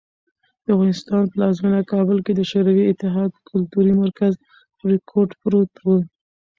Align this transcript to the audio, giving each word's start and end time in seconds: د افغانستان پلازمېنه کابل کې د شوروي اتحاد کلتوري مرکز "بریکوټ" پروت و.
د 0.63 0.65
افغانستان 0.75 1.23
پلازمېنه 1.33 1.81
کابل 1.91 2.17
کې 2.25 2.33
د 2.35 2.41
شوروي 2.51 2.83
اتحاد 2.87 3.31
کلتوري 3.49 3.93
مرکز 4.03 4.33
"بریکوټ" 4.79 5.29
پروت 5.41 5.71
و. 5.85 5.87